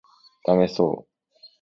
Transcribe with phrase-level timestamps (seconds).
[0.47, 1.07] ダメそう